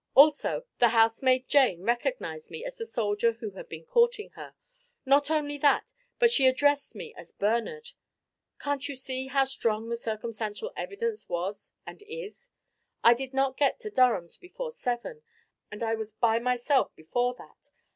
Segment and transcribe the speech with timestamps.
[0.15, 4.55] Also the housemaid Jane recognized me as the soldier who had been courting her.
[5.05, 7.91] Not only that, but she addressed me as Bernard.
[8.59, 12.49] Can't you see how strong the circumstantial evidence was and is?
[13.03, 15.21] I did not get to Durham's before seven,
[15.69, 17.69] and I was by myself before that.